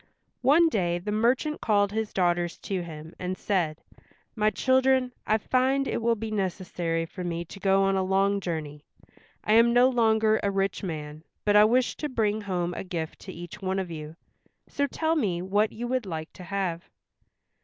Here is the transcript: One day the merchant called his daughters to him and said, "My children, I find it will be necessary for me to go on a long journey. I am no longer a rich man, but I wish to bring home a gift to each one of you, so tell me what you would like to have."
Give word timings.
One 0.41 0.67
day 0.67 0.97
the 0.97 1.11
merchant 1.11 1.61
called 1.61 1.91
his 1.91 2.11
daughters 2.11 2.57
to 2.61 2.81
him 2.81 3.13
and 3.19 3.37
said, 3.37 3.83
"My 4.35 4.49
children, 4.49 5.13
I 5.27 5.37
find 5.37 5.87
it 5.87 6.01
will 6.01 6.15
be 6.15 6.31
necessary 6.31 7.05
for 7.05 7.23
me 7.23 7.45
to 7.45 7.59
go 7.59 7.83
on 7.83 7.95
a 7.95 8.01
long 8.01 8.39
journey. 8.39 8.83
I 9.43 9.53
am 9.53 9.73
no 9.73 9.87
longer 9.89 10.39
a 10.41 10.49
rich 10.49 10.81
man, 10.81 11.23
but 11.45 11.55
I 11.55 11.65
wish 11.65 11.97
to 11.97 12.09
bring 12.09 12.41
home 12.41 12.73
a 12.73 12.83
gift 12.83 13.19
to 13.19 13.31
each 13.31 13.61
one 13.61 13.77
of 13.77 13.91
you, 13.91 14.15
so 14.67 14.87
tell 14.87 15.15
me 15.15 15.39
what 15.43 15.71
you 15.71 15.87
would 15.87 16.07
like 16.07 16.33
to 16.33 16.45
have." 16.45 16.89